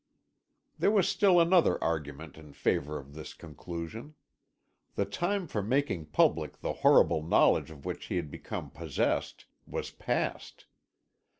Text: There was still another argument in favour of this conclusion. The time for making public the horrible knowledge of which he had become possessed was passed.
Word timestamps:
There 0.79 0.89
was 0.89 1.07
still 1.07 1.39
another 1.39 1.77
argument 1.83 2.35
in 2.35 2.53
favour 2.53 2.97
of 2.97 3.13
this 3.13 3.35
conclusion. 3.35 4.15
The 4.95 5.05
time 5.05 5.45
for 5.45 5.61
making 5.61 6.07
public 6.07 6.59
the 6.61 6.73
horrible 6.81 7.21
knowledge 7.21 7.69
of 7.69 7.85
which 7.85 8.05
he 8.05 8.15
had 8.15 8.31
become 8.31 8.71
possessed 8.71 9.45
was 9.67 9.91
passed. 9.91 10.65